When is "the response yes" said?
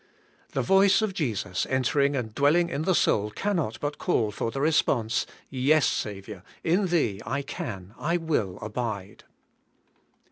4.49-5.85